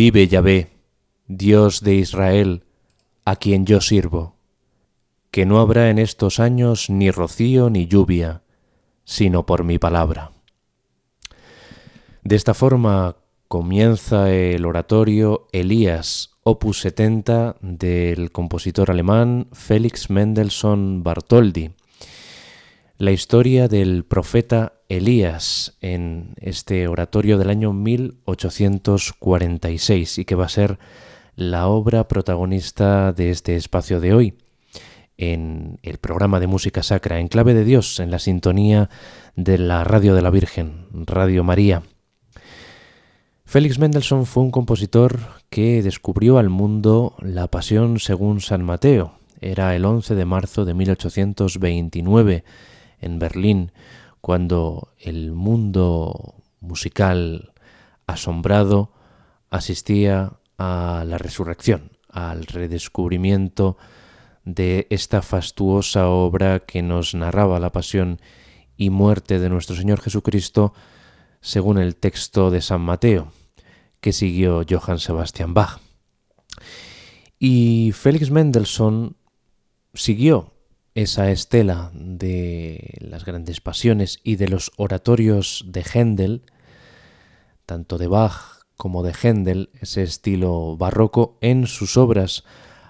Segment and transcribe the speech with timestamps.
[0.00, 0.68] Vive Yahvé,
[1.26, 2.62] Dios de Israel,
[3.24, 4.36] a quien yo sirvo,
[5.32, 8.42] que no habrá en estos años ni rocío ni lluvia,
[9.02, 10.30] sino por mi palabra.
[12.22, 13.16] De esta forma
[13.48, 21.72] comienza el oratorio Elías, opus 70 del compositor alemán Felix Mendelssohn Bartholdy.
[22.98, 30.50] La historia del profeta Elías en este oratorio del año 1846 y que va a
[30.50, 30.80] ser
[31.36, 34.34] la obra protagonista de este espacio de hoy
[35.18, 38.88] en el programa de música sacra en clave de Dios en la sintonía
[39.36, 41.82] de la Radio de la Virgen, Radio María.
[43.44, 45.18] Félix Mendelssohn fue un compositor
[45.50, 49.18] que descubrió al mundo la pasión según San Mateo.
[49.40, 52.44] Era el 11 de marzo de 1829
[53.00, 53.72] en Berlín
[54.20, 57.52] cuando el mundo musical
[58.06, 58.92] asombrado
[59.50, 63.76] asistía a la resurrección, al redescubrimiento
[64.44, 68.20] de esta fastuosa obra que nos narraba la pasión
[68.76, 70.72] y muerte de nuestro Señor Jesucristo
[71.40, 73.32] según el texto de San Mateo
[74.00, 75.80] que siguió Johann Sebastian Bach.
[77.38, 79.16] Y Félix Mendelssohn
[79.94, 80.52] siguió
[81.02, 86.42] esa estela de las grandes pasiones y de los oratorios de Händel,
[87.66, 92.42] tanto de Bach como de Händel, ese estilo barroco en sus obras,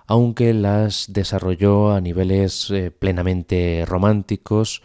[0.06, 4.82] aunque las desarrolló a niveles eh, plenamente románticos,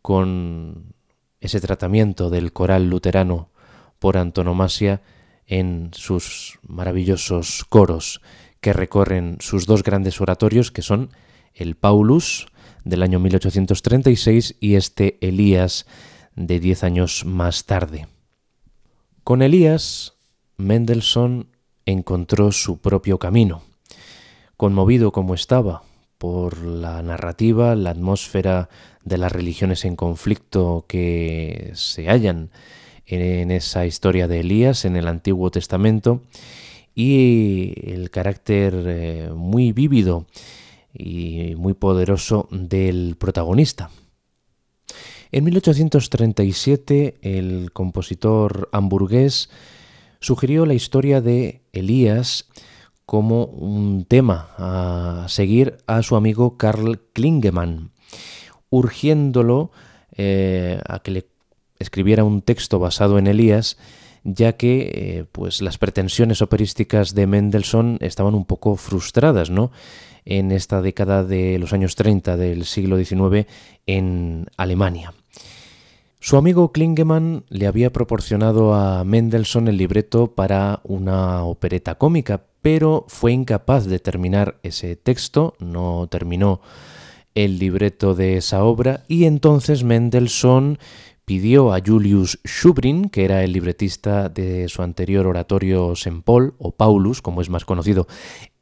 [0.00, 0.94] con
[1.40, 3.50] ese tratamiento del coral luterano
[3.98, 5.02] por antonomasia
[5.46, 8.22] en sus maravillosos coros
[8.62, 11.10] que recorren sus dos grandes oratorios que son
[11.56, 12.46] el Paulus
[12.84, 15.86] del año 1836 y este Elías
[16.36, 18.06] de diez años más tarde.
[19.24, 20.14] Con Elías,
[20.56, 21.48] Mendelssohn
[21.84, 23.62] encontró su propio camino.
[24.56, 25.82] Conmovido como estaba
[26.18, 28.68] por la narrativa, la atmósfera
[29.04, 32.50] de las religiones en conflicto que se hallan
[33.06, 36.22] en esa historia de Elías en el Antiguo Testamento
[36.94, 40.26] y el carácter eh, muy vívido
[40.98, 43.90] y muy poderoso del protagonista.
[45.32, 49.50] En 1837 el compositor hamburgués
[50.20, 52.46] sugirió la historia de Elías
[53.04, 57.90] como un tema a seguir a su amigo Karl Klingemann,
[58.70, 59.70] urgiéndolo
[60.16, 61.26] eh, a que le
[61.78, 63.76] escribiera un texto basado en Elías,
[64.24, 69.70] ya que eh, pues las pretensiones operísticas de Mendelssohn estaban un poco frustradas, ¿no?
[70.26, 73.46] En esta década de los años 30 del siglo XIX
[73.86, 75.14] en Alemania.
[76.20, 83.04] Su amigo Klingemann le había proporcionado a Mendelssohn el libreto para una opereta cómica, pero
[83.08, 86.60] fue incapaz de terminar ese texto, no terminó
[87.36, 90.78] el libreto de esa obra y entonces Mendelssohn
[91.26, 95.92] pidió a Julius Schubrin, que era el libretista de su anterior oratorio.
[96.24, 98.06] Paul, o Paulus, como es más conocido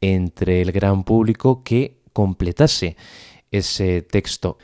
[0.01, 2.97] entre el gran público, que completase
[3.51, 4.57] ese texto.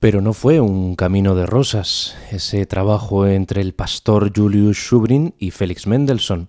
[0.00, 5.50] Pero no fue un camino de rosas ese trabajo entre el pastor Julius Schubrin y
[5.50, 6.48] Felix Mendelssohn.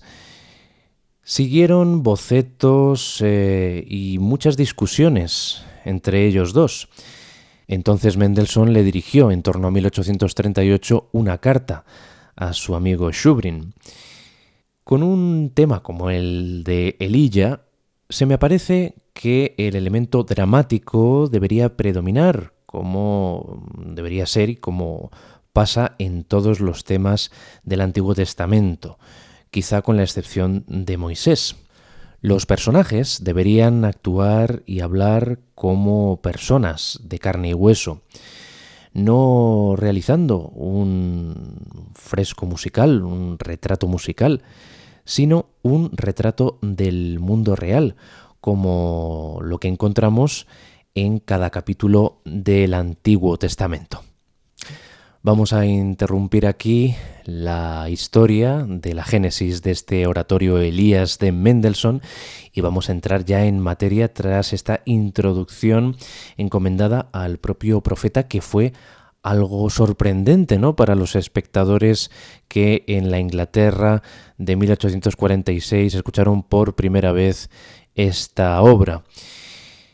[1.23, 6.87] Siguieron bocetos eh, y muchas discusiones entre ellos dos.
[7.69, 11.85] Entonces Mendelssohn le dirigió en torno a 1838 una carta
[12.35, 13.73] a su amigo Schubrin.
[14.83, 17.61] Con un tema como el de Elilla,
[18.09, 25.11] se me parece que el elemento dramático debería predominar, como debería ser y como
[25.53, 27.31] pasa en todos los temas
[27.63, 28.97] del Antiguo Testamento
[29.51, 31.55] quizá con la excepción de Moisés.
[32.21, 38.01] Los personajes deberían actuar y hablar como personas de carne y hueso,
[38.93, 44.41] no realizando un fresco musical, un retrato musical,
[45.05, 47.95] sino un retrato del mundo real,
[48.41, 50.45] como lo que encontramos
[50.95, 54.08] en cada capítulo del Antiguo Testamento.
[55.21, 56.95] Vamos a interrumpir aquí
[57.25, 62.01] la historia de la génesis de este oratorio Elías de Mendelssohn
[62.53, 65.97] y vamos a entrar ya en materia tras esta introducción
[66.37, 68.71] encomendada al propio profeta que fue
[69.21, 70.77] algo sorprendente ¿no?
[70.77, 72.11] para los espectadores
[72.47, 74.03] que en la Inglaterra
[74.37, 77.49] de 1846 escucharon por primera vez
[77.93, 79.03] esta obra.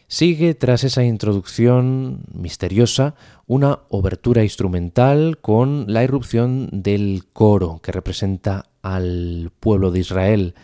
[0.07, 3.15] Sigue tras esa introducción misteriosa
[3.47, 10.55] una obertura instrumental con la irrupción del coro que representa al pueblo de Israel.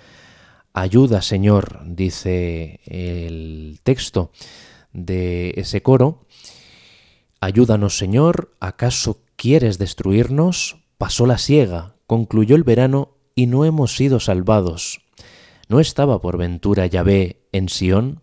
[0.73, 4.31] Ayuda, Señor, dice el texto
[4.93, 6.25] de ese coro.
[7.39, 10.77] Ayúdanos, Señor, ¿acaso quieres destruirnos?
[10.97, 15.01] Pasó la siega, concluyó el verano y no hemos sido salvados.
[15.67, 18.21] ¿No estaba por ventura Yahvé en Sión?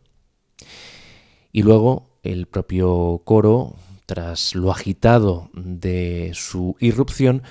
[1.53, 3.77] Y luego el propio coro,
[4.09, 7.43] tras lo agitado de su irrupción,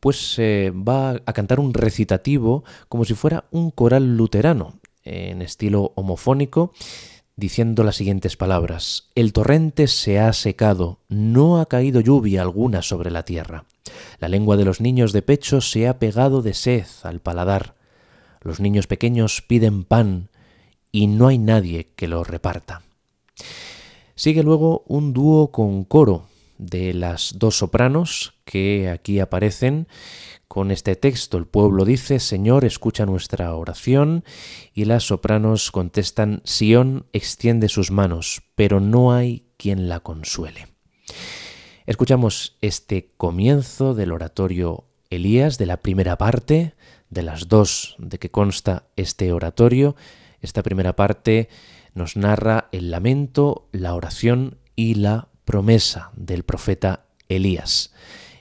[0.00, 5.92] pues se va a cantar un recitativo como si fuera un coral luterano, en estilo
[5.96, 6.72] homofónico,
[7.36, 9.10] diciendo las siguientes palabras.
[9.14, 13.66] El torrente se ha secado, no ha caído lluvia alguna sobre la tierra.
[14.18, 17.74] La lengua de los niños de pecho se ha pegado de sed al paladar.
[18.40, 20.30] Los niños pequeños piden pan
[20.90, 22.80] y no hay nadie que lo reparta.
[24.18, 26.26] Sigue luego un dúo con coro
[26.58, 29.86] de las dos sopranos que aquí aparecen
[30.48, 31.38] con este texto.
[31.38, 34.24] El pueblo dice, Señor, escucha nuestra oración,
[34.74, 40.66] y las sopranos contestan, Sión extiende sus manos, pero no hay quien la consuele.
[41.86, 46.74] Escuchamos este comienzo del oratorio Elías de la primera parte,
[47.08, 49.94] de las dos de que consta este oratorio.
[50.40, 51.48] Esta primera parte
[51.98, 57.92] nos narra el lamento, la oración y la promesa del profeta Elías.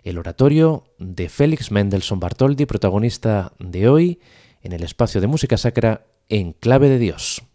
[0.03, 4.19] El oratorio de Félix Mendelssohn Bartholdy, protagonista de hoy
[4.61, 7.46] en el espacio de música sacra en clave de Dios.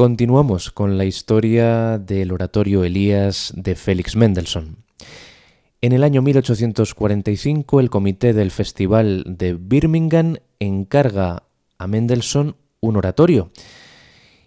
[0.00, 4.78] Continuamos con la historia del oratorio Elías de Félix Mendelssohn.
[5.82, 11.42] En el año 1845 el comité del Festival de Birmingham encarga
[11.76, 13.50] a Mendelssohn un oratorio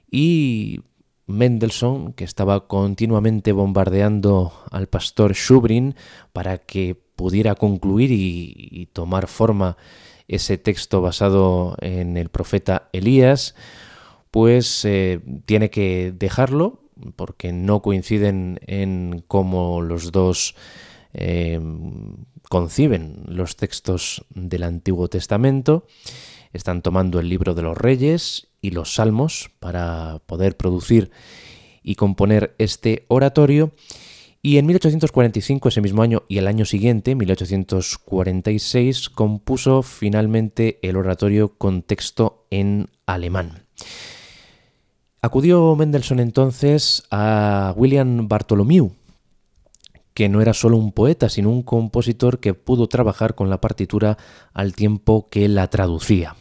[0.09, 0.79] y
[1.27, 5.93] Mendelssohn, que estaba continuamente bombardeando al pastor Schubrin
[6.31, 9.77] para que pudiera concluir y, tomar forma
[10.27, 13.53] ese texto basado en el profeta Elías,
[14.33, 16.81] pues eh, tiene que dejarlo
[17.15, 20.55] porque no coinciden en cómo los dos
[21.13, 21.61] eh,
[22.49, 25.85] conciben los textos del Antiguo Testamento.
[26.51, 31.11] Están tomando el libro de los reyes y los salmos para poder producir
[31.83, 33.71] y componer este oratorio.
[34.41, 41.55] Y en 1845, ese mismo año y el año siguiente, 1846, compuso finalmente el oratorio
[41.55, 43.67] con texto en alemán.
[45.23, 48.91] Acudió Mendelssohn entonces a William Bartholomew,
[50.13, 54.17] que no era solo un poeta, sino un compositor que pudo trabajar con la partitura
[54.51, 56.35] al tiempo que la traducía.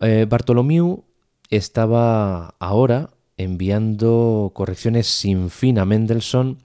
[0.00, 1.04] Eh, Bartholomew
[1.50, 6.56] estaba ahora enviando correcciones sin fin a Mendelssohn,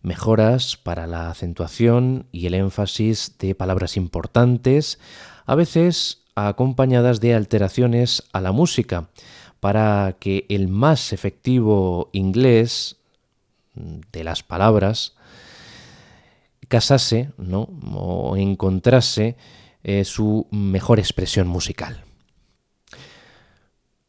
[0.00, 5.00] mejoras para la acentuación y el énfasis de palabras importantes,
[5.44, 9.10] a veces acompañadas de alteraciones a la música,
[9.60, 12.96] para que el más efectivo inglés
[13.74, 15.14] de las palabras
[16.68, 17.68] casase ¿no?
[17.94, 19.36] o encontrase
[19.84, 22.04] eh, su mejor expresión musical.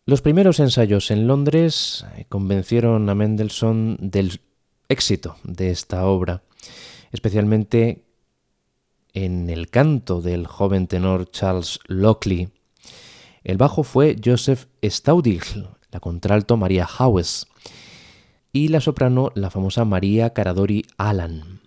[0.06, 4.40] Los primeros ensayos en Londres eh, convencieron a Mendelssohn del
[4.90, 6.44] éxito de esta obra,
[7.12, 8.06] especialmente
[9.14, 12.50] en el canto del joven tenor Charles Lockley.
[13.48, 17.48] El bajo fue Joseph Staudigl, la contralto María Howes
[18.52, 21.62] y la soprano la famosa María Caradori Allan.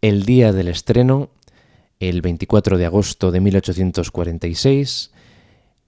[0.00, 1.28] El día del estreno,
[2.00, 5.10] el 24 de agosto de 1846,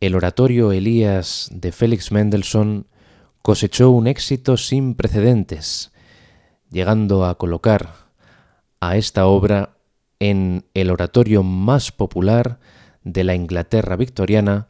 [0.01, 2.87] el oratorio Elías de Félix Mendelssohn
[3.40, 5.90] cosechó un éxito sin precedentes,
[6.71, 7.95] llegando a colocar
[8.79, 9.79] a esta obra
[10.19, 12.59] en el oratorio más popular
[13.02, 14.68] de la Inglaterra victoriana,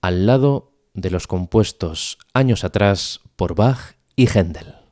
[0.00, 4.83] al lado de los compuestos años atrás por Bach y Händel.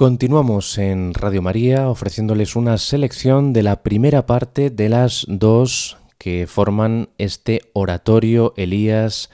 [0.00, 6.46] Continuamos en Radio María ofreciéndoles una selección de la primera parte de las dos que
[6.48, 9.28] forman este oratorio Elías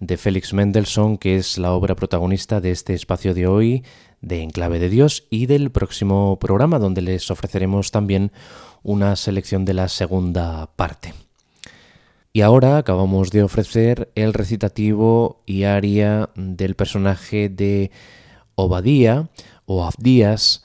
[0.00, 3.84] de Félix Mendelssohn, que es la obra protagonista de este espacio de hoy
[4.20, 8.32] de Enclave de Dios y del próximo programa donde les ofreceremos también
[8.82, 11.14] una selección de la segunda parte.
[12.34, 17.90] Y ahora acabamos de ofrecer el recitativo y aria del personaje de
[18.54, 19.30] Obadía,
[19.72, 20.62] o Abdías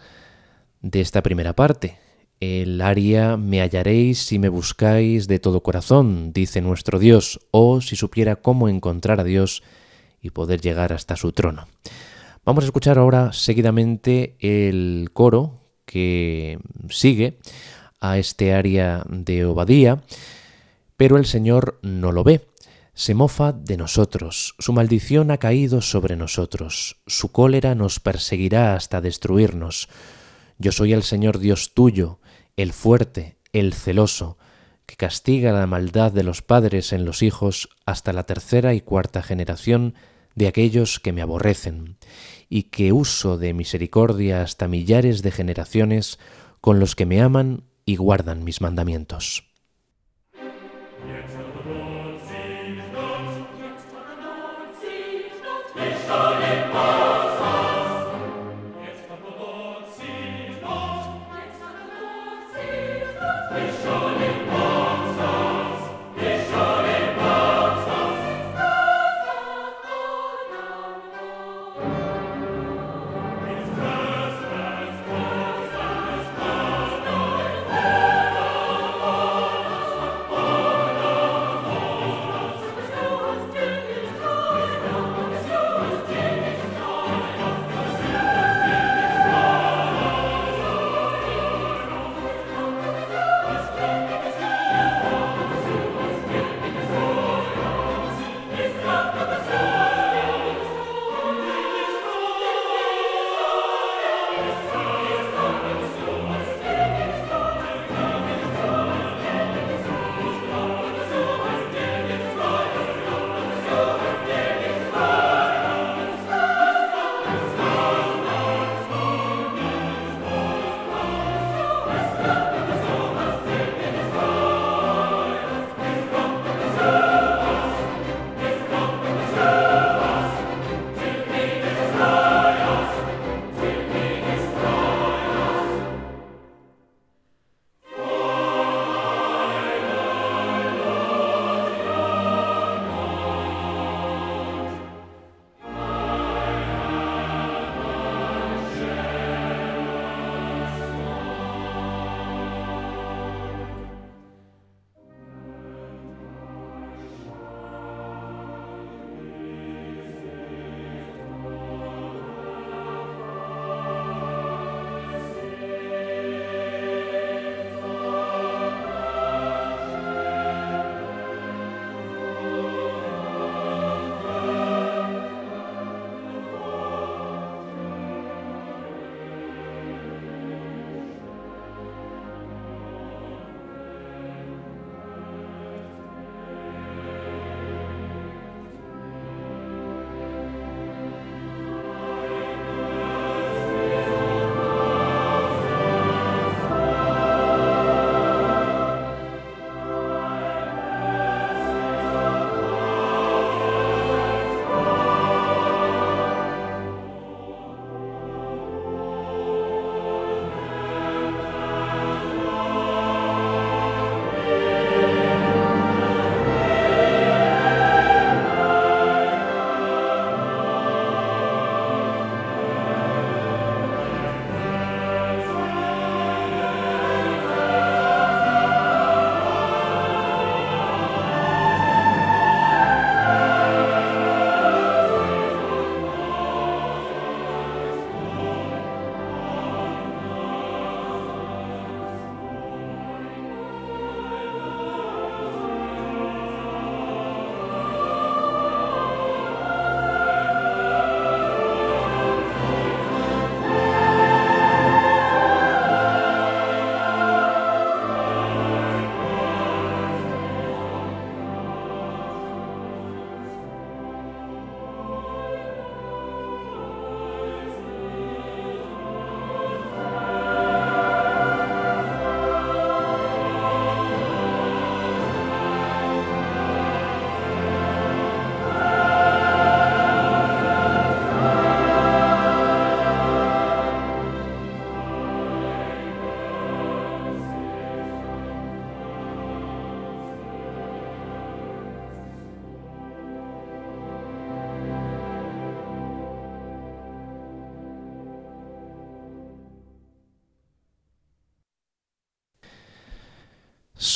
[0.81, 1.97] de esta primera parte.
[2.39, 7.95] El aria me hallaréis si me buscáis de todo corazón, dice nuestro Dios, o si
[7.95, 9.63] supiera cómo encontrar a Dios
[10.21, 11.67] y poder llegar hasta su trono.
[12.45, 17.39] Vamos a escuchar ahora seguidamente el coro que sigue
[17.99, 20.03] a este aria de Obadía,
[20.95, 22.41] pero el Señor no lo ve
[22.97, 29.01] se mofa de nosotros, su maldición ha caído sobre nosotros, su cólera nos perseguirá hasta
[29.01, 29.87] destruirnos.
[30.57, 32.19] Yo soy el Señor Dios tuyo,
[32.55, 34.39] el fuerte, el celoso,
[34.87, 39.21] que castiga la maldad de los padres en los hijos hasta la tercera y cuarta
[39.21, 39.93] generación
[40.33, 41.97] de aquellos que me aborrecen,
[42.49, 46.17] y que uso de misericordia hasta millares de generaciones
[46.61, 49.46] con los que me aman y guardan mis mandamientos.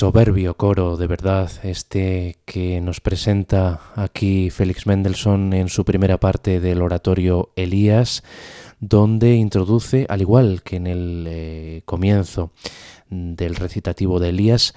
[0.01, 6.59] Soberbio coro, de verdad, este que nos presenta aquí Félix Mendelssohn en su primera parte
[6.59, 8.23] del oratorio Elías,
[8.79, 12.51] donde introduce, al igual que en el eh, comienzo
[13.11, 14.73] del recitativo de Elías,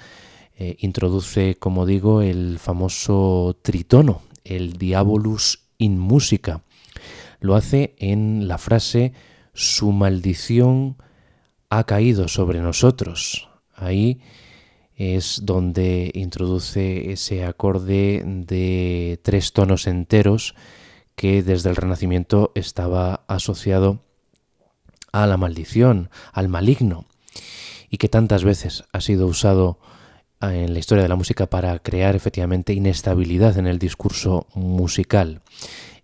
[0.59, 6.65] eh, introduce, como digo, el famoso tritono, el diabolus in música.
[7.41, 9.15] Lo hace en la frase
[9.55, 10.99] su maldición
[11.71, 13.49] ha caído sobre nosotros.
[13.75, 14.21] Ahí
[14.97, 20.55] es donde introduce ese acorde de tres tonos enteros
[21.17, 24.01] que desde el Renacimiento estaba asociado
[25.13, 27.07] a la maldición, al maligno,
[27.89, 29.79] y que tantas veces ha sido usado
[30.41, 35.41] en la historia de la música para crear efectivamente inestabilidad en el discurso musical,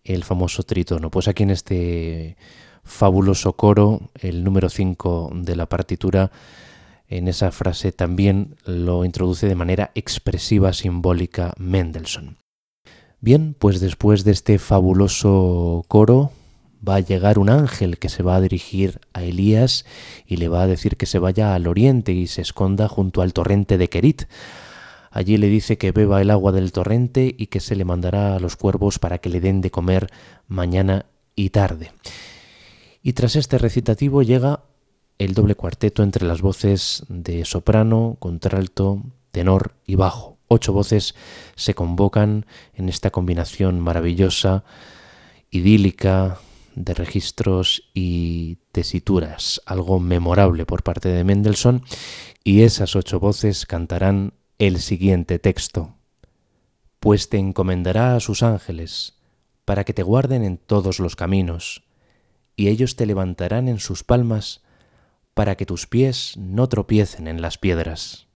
[0.04, 1.10] el famoso tritono.
[1.10, 2.36] Pues aquí en este
[2.84, 6.30] fabuloso coro, el número 5 de la partitura,
[7.10, 12.36] en esa frase también lo introduce de manera expresiva, simbólica Mendelssohn.
[13.20, 16.30] Bien, pues después de este fabuloso coro
[16.88, 19.84] va a llegar un ángel que se va a dirigir a Elías
[20.24, 23.32] y le va a decir que se vaya al oriente y se esconda junto al
[23.32, 24.22] torrente de Kerit.
[25.10, 28.40] Allí le dice que beba el agua del torrente y que se le mandará a
[28.40, 30.06] los cuervos para que le den de comer
[30.46, 31.90] mañana y tarde.
[33.02, 34.62] Y tras este recitativo llega
[35.20, 39.02] el doble cuarteto entre las voces de soprano, contralto,
[39.32, 40.38] tenor y bajo.
[40.48, 41.14] Ocho voces
[41.56, 44.64] se convocan en esta combinación maravillosa,
[45.50, 46.38] idílica,
[46.74, 51.82] de registros y tesituras, algo memorable por parte de Mendelssohn,
[52.42, 55.96] y esas ocho voces cantarán el siguiente texto.
[56.98, 59.18] Pues te encomendará a sus ángeles,
[59.66, 61.82] para que te guarden en todos los caminos,
[62.56, 64.62] y ellos te levantarán en sus palmas,
[65.34, 68.29] para que tus pies no tropiecen en las piedras.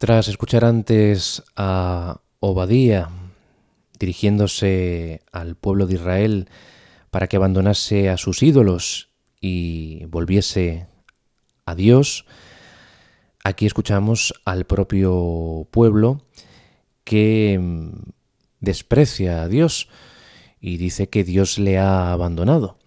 [0.00, 3.10] Tras escuchar antes a Obadía
[3.98, 6.48] dirigiéndose al pueblo de Israel
[7.10, 9.10] para que abandonase a sus ídolos
[9.42, 10.86] y volviese
[11.66, 12.24] a Dios,
[13.44, 16.22] aquí escuchamos al propio pueblo
[17.04, 17.90] que mm,
[18.60, 19.90] desprecia a Dios
[20.62, 22.78] y dice que Dios le ha abandonado.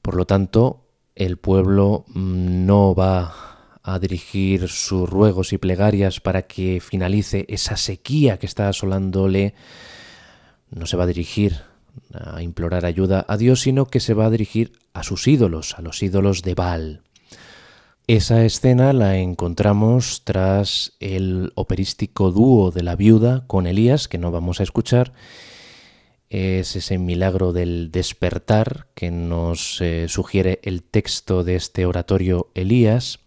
[0.00, 3.47] Por lo tanto, el pueblo mm, no va
[3.94, 9.54] a dirigir sus ruegos y plegarias para que finalice esa sequía que está asolándole,
[10.70, 11.62] no se va a dirigir
[12.12, 15.82] a implorar ayuda a Dios, sino que se va a dirigir a sus ídolos, a
[15.82, 17.02] los ídolos de Baal.
[18.06, 24.30] Esa escena la encontramos tras el operístico dúo de la viuda con Elías, que no
[24.30, 25.12] vamos a escuchar.
[26.30, 33.20] Es ese milagro del despertar que nos eh, sugiere el texto de este oratorio Elías.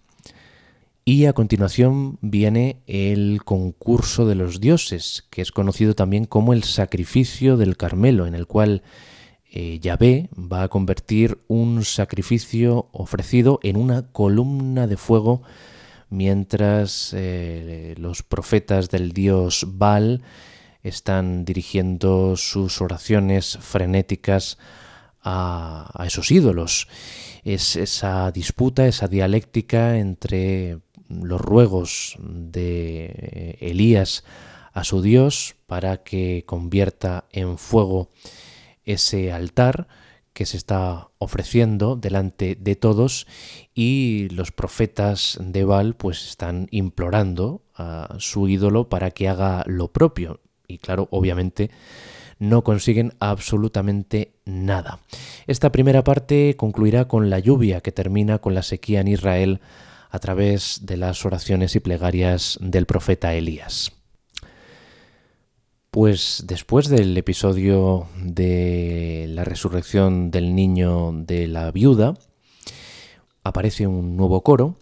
[1.04, 6.64] Y a continuación viene el concurso de los dioses, que es conocido también como el
[6.64, 8.84] sacrificio del Carmelo, en el cual
[9.49, 15.41] eh, Yahvé va a convertir un sacrificio ofrecido en una columna de fuego
[16.10, 20.22] mientras eh, los profetas del dios Baal
[20.84, 24.60] están dirigiendo sus oraciones frenéticas
[25.24, 26.88] a, a esos ídolos.
[27.43, 30.80] Es esa disputa, esa dialéctica entre
[31.22, 34.24] los ruegos de Elías
[34.74, 38.09] a su Dios para que convierta en fuego
[38.84, 39.88] ese altar
[40.34, 43.28] que se está ofreciendo delante de todos
[43.76, 49.91] y los profetas de Baal pues están implorando a su ídolo para que haga lo
[49.91, 51.70] propio y claro, obviamente
[52.39, 54.99] no consiguen absolutamente nada.
[55.45, 59.62] Esta primera parte concluirá con la lluvia que termina con la sequía en Israel
[60.12, 63.93] a través de las oraciones y plegarias del profeta Elías.
[65.89, 72.18] Pues después del episodio de la resurrección del niño de la viuda,
[73.43, 74.78] aparece un nuevo coro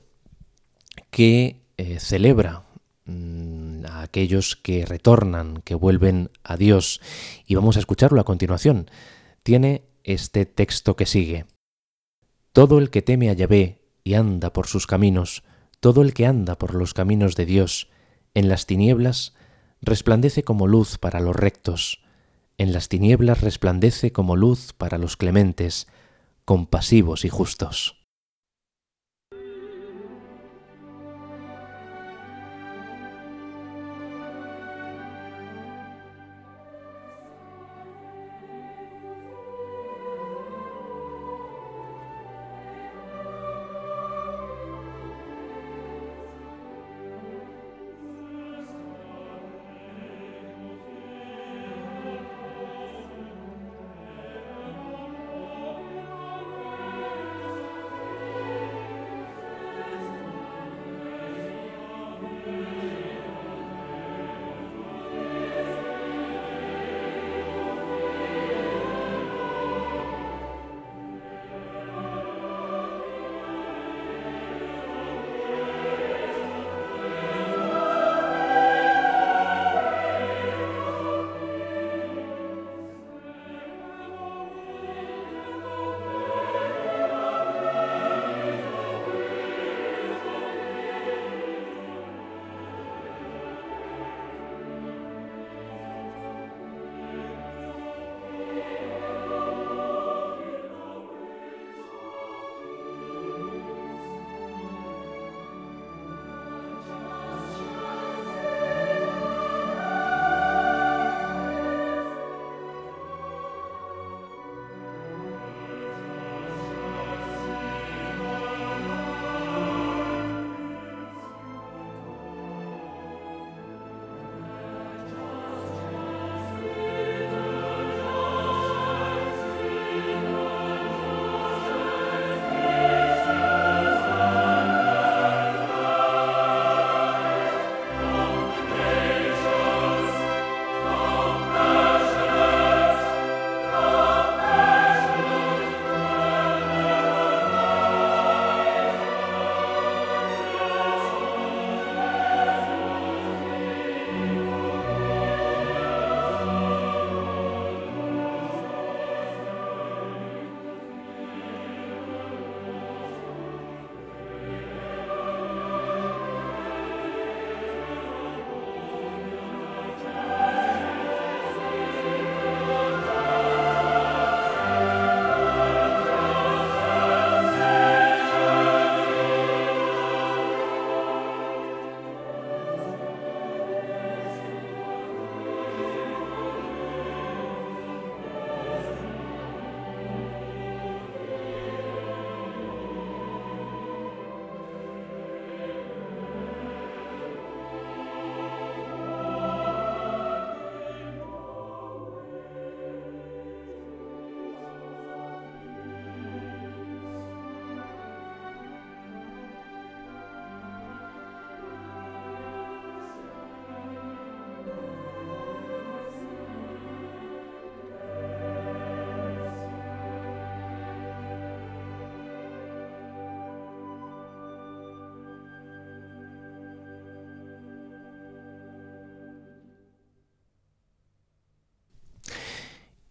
[1.12, 2.64] que eh, celebra
[3.06, 7.02] mm, a aquellos que retornan, que vuelven a Dios.
[7.46, 8.90] Y vamos a escucharlo a continuación.
[9.44, 11.46] Tiene este texto que sigue.
[12.52, 13.79] Todo el que teme a Yahvé
[14.10, 15.44] y anda por sus caminos,
[15.80, 17.92] todo el que anda por los caminos de Dios,
[18.34, 19.36] en las tinieblas,
[19.84, 22.02] resplandece como luz para los rectos,
[22.58, 25.86] en las tinieblas resplandece como luz para los clementes,
[26.44, 27.99] compasivos y justos.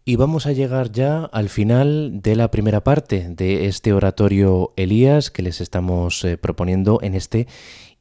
[0.09, 5.29] Y vamos a llegar ya al final de la primera parte de este oratorio Elías
[5.29, 7.45] que les estamos eh, proponiendo en este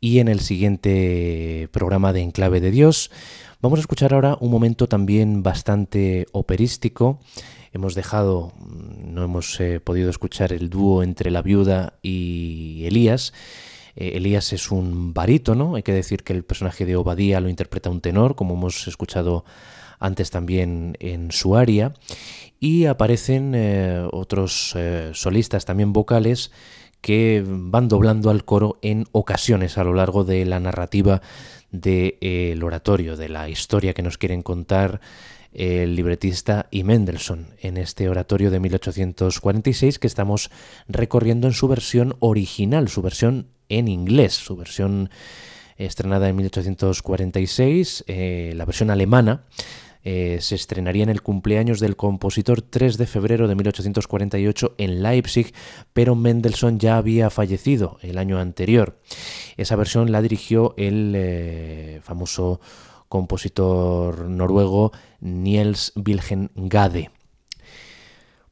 [0.01, 3.11] y en el siguiente programa de Enclave de Dios.
[3.61, 7.21] Vamos a escuchar ahora un momento también bastante operístico.
[7.75, 13.35] Hemos dejado, mm, no hemos eh, podido escuchar el dúo entre la viuda y Elías.
[13.97, 17.91] Eh, Elías es un barítono, hay que decir que el personaje de Obadía lo interpreta
[17.91, 19.45] un tenor, como hemos escuchado
[19.99, 21.95] antes también en su área,
[22.61, 26.51] y aparecen eh, otros eh, solistas también vocales
[27.01, 31.23] que van doblando al coro en ocasiones a lo largo de la narrativa
[31.71, 35.01] del oratorio, de la historia que nos quieren contar
[35.53, 40.51] el libretista y Mendelssohn en este oratorio de 1846 que estamos
[40.89, 45.11] recorriendo en su versión original, su versión en inglés, su versión
[45.77, 49.45] estrenada en 1846, eh, la versión alemana
[50.05, 55.53] eh, se estrenaría en el cumpleaños del compositor 3 de febrero de 1848 en Leipzig,
[55.93, 58.99] pero Mendelssohn ya había fallecido el año anterior.
[59.57, 62.61] Esa versión la dirigió el eh, famoso
[63.09, 67.11] compositor noruego Niels Wilhelm Gade.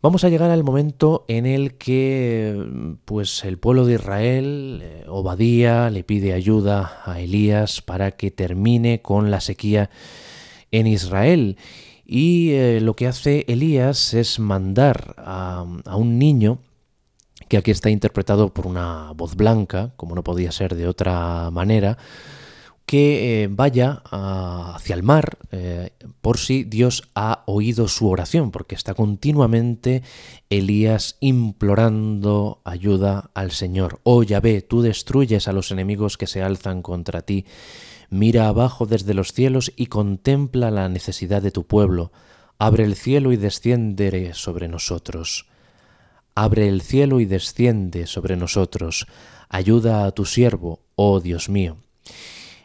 [0.03, 5.91] Vamos a llegar al momento en el que pues el pueblo de Israel, eh, Obadía,
[5.91, 9.91] le pide ayuda a Elías para que termine con la sequía
[10.71, 11.57] en Israel.
[12.05, 15.65] Y eh, lo que hace Elías es mandar a,
[15.97, 16.59] un niño,
[17.49, 21.99] que aquí está interpretado por una voz blanca, como no podía ser de otra manera,
[22.87, 28.75] que eh, vaya hacia el mar eh, por si Dios ha oído su oración, porque
[28.77, 30.03] está continuamente
[30.49, 34.01] Elías implorando ayuda al Señor.
[34.05, 37.45] Oh Yahvé, tú destruyes a los enemigos que se alzan contra ti
[38.09, 42.13] Mira abajo desde los cielos y contempla la necesidad de tu pueblo.
[42.59, 45.47] Abre el cielo y desciende sobre nosotros.
[46.35, 49.07] Abre el cielo y desciende sobre nosotros.
[49.49, 51.79] Ayuda a tu siervo, oh Dios mío.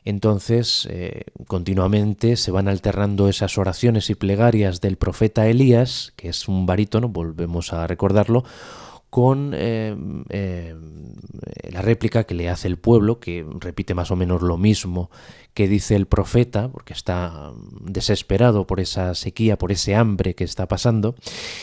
[0.04, 6.48] Entonces, eh, continuamente se van alternando esas oraciones y plegarias del profeta Elías, que es
[6.48, 8.44] un barítono, volvemos a recordarlo,
[9.12, 9.96] con eh,
[10.30, 10.74] eh,
[11.70, 15.12] la réplica que le hace el pueblo, que repite más o menos lo mismo
[15.54, 20.68] que dice el profeta, porque está desesperado por esa sequía, por ese hambre que está
[20.70, 21.14] pasando,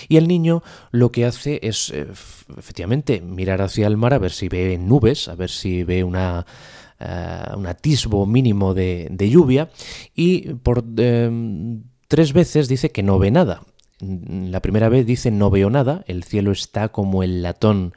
[0.08, 1.90] y el niño lo que hace es
[2.58, 6.44] efectivamente mirar hacia el mar a ver si ve nubes, a ver si ve una
[7.00, 9.70] un atisbo mínimo de, lluvia
[10.14, 10.82] y por
[12.08, 13.62] tres veces dice que no ve nada
[14.00, 17.92] la primera vez dice no veo nada, el cielo está como el latón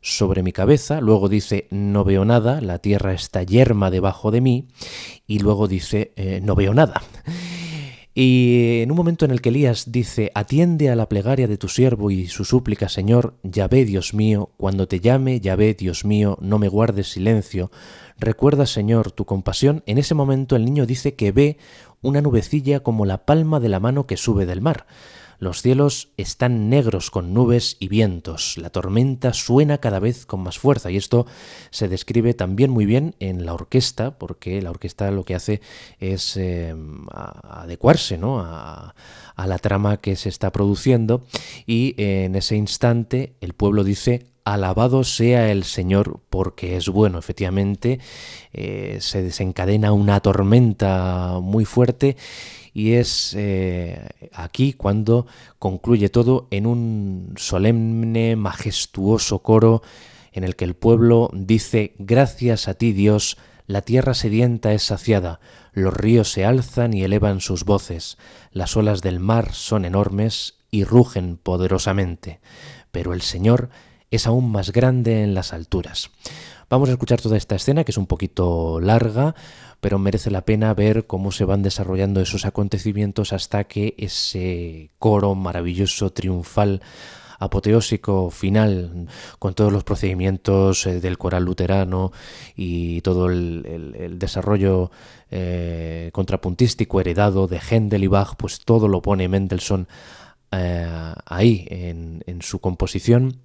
[0.00, 4.68] sobre mi cabeza, luego dice no veo nada, la tierra está yerma debajo de mí,
[5.26, 7.02] y luego dice eh, no veo nada.
[8.14, 11.68] Y en un momento en el que Elías dice, atiende a la plegaria de tu
[11.68, 16.04] siervo y su súplica, Señor, ya ve, Dios mío, cuando te llame, ya ve, Dios
[16.04, 17.70] mío, no me guardes silencio.
[18.18, 19.82] Recuerda, Señor, tu compasión.
[19.86, 21.58] En ese momento el niño dice que ve
[22.00, 24.86] una nubecilla como la palma de la mano que sube del mar.
[25.42, 30.56] Los cielos están negros con nubes y vientos, la tormenta suena cada vez con más
[30.56, 31.26] fuerza y esto
[31.70, 35.60] se describe también muy bien en la orquesta, porque la orquesta lo que hace
[35.98, 36.76] es eh,
[37.10, 38.38] adecuarse ¿no?
[38.38, 38.94] a
[39.36, 41.24] la trama que se está produciendo
[41.66, 47.18] y en ese instante el pueblo dice Alabado sea el Señor porque es bueno.
[47.18, 48.00] Efectivamente,
[48.52, 52.16] eh, se desencadena una tormenta muy fuerte
[52.74, 55.26] y es eh, aquí cuando
[55.58, 59.82] concluye todo en un solemne, majestuoso coro
[60.32, 63.36] en el que el pueblo dice, Gracias a ti Dios,
[63.66, 65.40] la tierra sedienta es saciada,
[65.72, 68.18] los ríos se alzan y elevan sus voces,
[68.52, 72.40] las olas del mar son enormes y rugen poderosamente,
[72.90, 73.68] pero el Señor
[74.12, 76.10] es aún más grande en las alturas.
[76.70, 79.34] Vamos a escuchar toda esta escena que es un poquito larga,
[79.80, 85.34] pero merece la pena ver cómo se van desarrollando esos acontecimientos hasta que ese coro
[85.34, 86.80] maravilloso, triunfal,
[87.38, 89.08] apoteósico final,
[89.38, 92.12] con todos los procedimientos eh, del coral luterano
[92.54, 94.90] y todo el, desarrollo
[95.30, 99.88] eh, contrapuntístico heredado de Händel y Bach, pues todo lo pone Mendelssohn
[100.52, 103.40] eh, ahí en, en su composición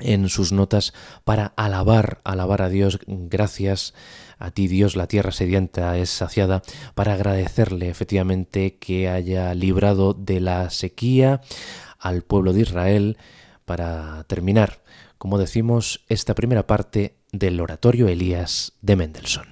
[0.00, 0.92] en sus notas
[1.24, 3.94] para alabar, alabar a Dios, gracias
[4.38, 6.62] a ti Dios la tierra sedienta es saciada,
[6.94, 11.40] para agradecerle efectivamente que haya librado de la sequía
[11.98, 13.18] al pueblo de Israel,
[13.64, 14.82] para terminar,
[15.18, 19.51] como decimos, esta primera parte del oratorio Elías de Mendelssohn.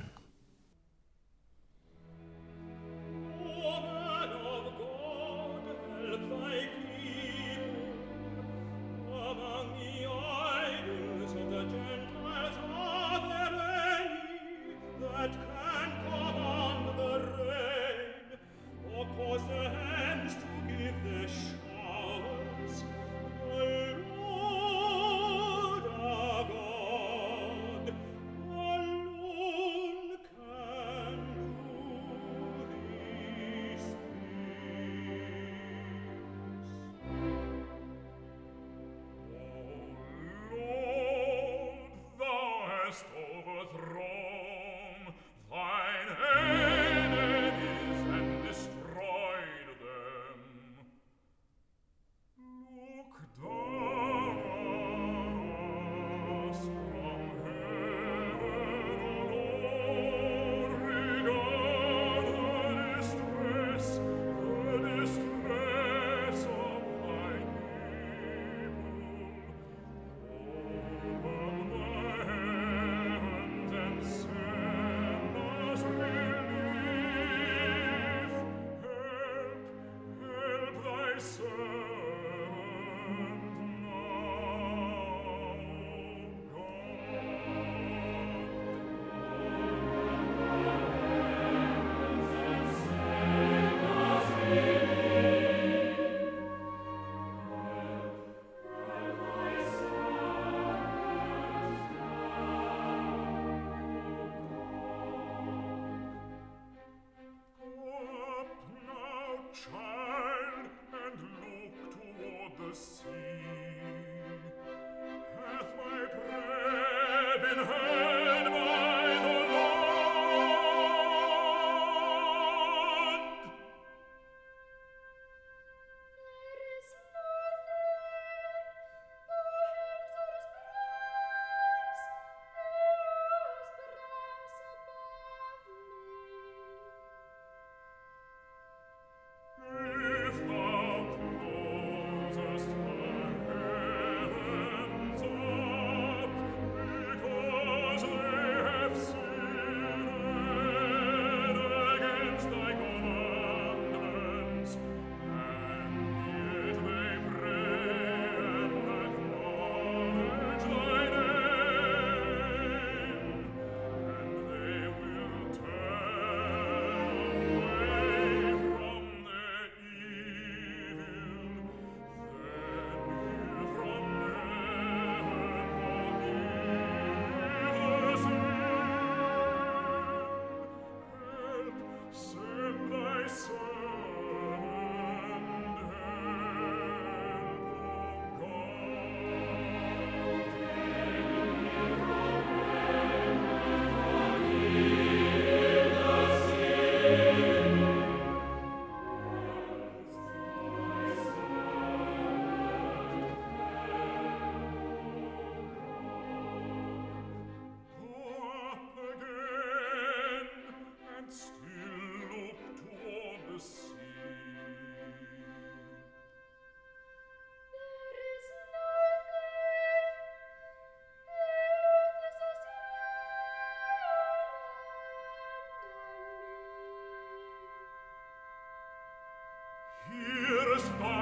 [230.51, 231.19] ihres Baumes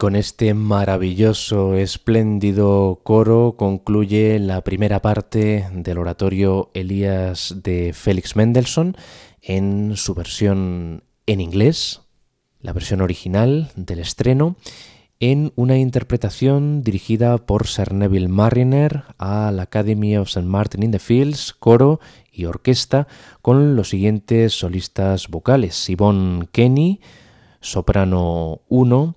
[0.00, 8.96] con este maravilloso, espléndido coro concluye la primera parte del oratorio Elías de Félix Mendelssohn
[9.42, 12.00] en su versión en inglés,
[12.62, 14.56] la versión original del estreno,
[15.18, 20.46] en una interpretación dirigida por Sir Neville Mariner a la Academy of St.
[20.48, 22.00] Martin in the Fields, coro
[22.32, 23.06] y orquesta,
[23.42, 27.00] con los siguientes solistas vocales: Yvonne Kenny,
[27.60, 29.16] soprano 1,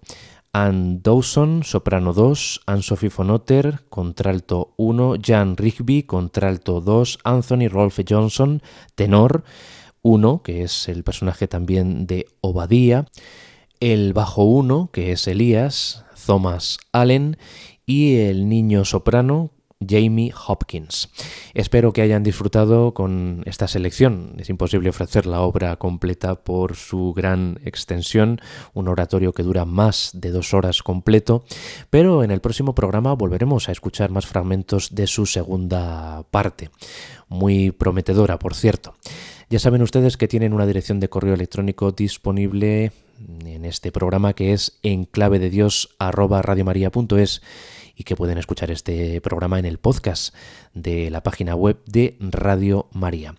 [0.55, 8.61] Anne Dawson, soprano 2, Anne-Sophie Fonotter, contralto 1, Jan Rigby, contralto 2, Anthony Rolfe Johnson,
[8.93, 9.43] tenor
[10.03, 13.07] 1, que es el personaje también de Obadía,
[13.79, 17.37] el bajo 1, que es Elías, Thomas Allen,
[17.87, 19.49] y el niño soprano,
[19.89, 21.09] Jamie Hopkins.
[21.53, 24.35] Espero que hayan disfrutado con esta selección.
[24.37, 28.39] Es imposible ofrecer la obra completa por su gran extensión,
[28.73, 31.45] un oratorio que dura más de dos horas completo,
[31.89, 36.69] pero en el próximo programa volveremos a escuchar más fragmentos de su segunda parte,
[37.27, 38.95] muy prometedora, por cierto.
[39.49, 42.91] Ya saben ustedes que tienen una dirección de correo electrónico disponible
[43.45, 47.41] en este programa que es enclavededios@radiomaria.es
[47.95, 50.35] y que pueden escuchar este programa en el podcast
[50.73, 53.35] de la página web de Radio María.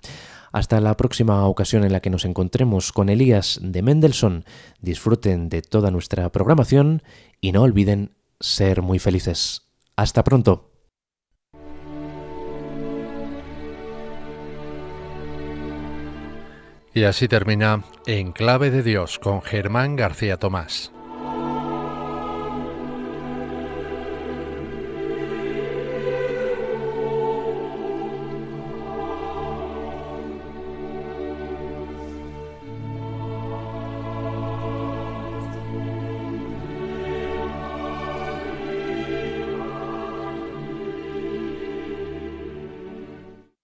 [0.52, 4.44] Hasta la próxima ocasión en la que nos encontremos con Elías de Mendelssohn,
[4.80, 7.02] disfruten de toda nuestra programación
[7.40, 9.62] y no olviden ser muy felices.
[9.96, 10.70] Hasta pronto.
[16.94, 20.93] Y así termina En Clave de Dios con Germán García Tomás.